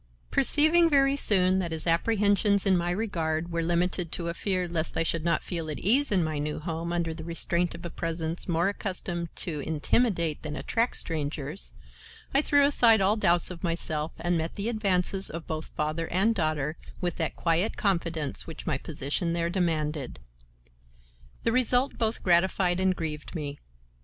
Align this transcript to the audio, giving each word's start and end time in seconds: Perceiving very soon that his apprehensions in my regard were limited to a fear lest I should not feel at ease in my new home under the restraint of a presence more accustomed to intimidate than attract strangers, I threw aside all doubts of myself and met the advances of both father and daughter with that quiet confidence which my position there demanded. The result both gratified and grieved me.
Perceiving 0.31 0.89
very 0.89 1.15
soon 1.15 1.59
that 1.59 1.71
his 1.71 1.85
apprehensions 1.85 2.65
in 2.65 2.75
my 2.75 2.89
regard 2.89 3.51
were 3.51 3.61
limited 3.61 4.11
to 4.11 4.29
a 4.29 4.33
fear 4.33 4.67
lest 4.67 4.97
I 4.97 5.03
should 5.03 5.23
not 5.23 5.43
feel 5.43 5.69
at 5.69 5.77
ease 5.77 6.11
in 6.11 6.23
my 6.23 6.39
new 6.39 6.57
home 6.57 6.91
under 6.91 7.13
the 7.13 7.23
restraint 7.23 7.75
of 7.75 7.85
a 7.85 7.91
presence 7.91 8.47
more 8.49 8.67
accustomed 8.67 9.29
to 9.35 9.59
intimidate 9.59 10.41
than 10.41 10.55
attract 10.55 10.97
strangers, 10.97 11.73
I 12.33 12.41
threw 12.41 12.65
aside 12.65 12.99
all 12.99 13.15
doubts 13.15 13.51
of 13.51 13.63
myself 13.63 14.13
and 14.17 14.39
met 14.39 14.55
the 14.55 14.69
advances 14.69 15.29
of 15.29 15.45
both 15.45 15.65
father 15.67 16.07
and 16.07 16.33
daughter 16.33 16.77
with 16.99 17.17
that 17.17 17.35
quiet 17.35 17.77
confidence 17.77 18.47
which 18.47 18.65
my 18.65 18.79
position 18.79 19.33
there 19.33 19.51
demanded. 19.51 20.19
The 21.43 21.51
result 21.51 21.99
both 21.99 22.23
gratified 22.23 22.79
and 22.79 22.95
grieved 22.95 23.35
me. 23.35 23.59